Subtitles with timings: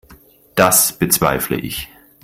[0.55, 1.87] Das bezweifle ich.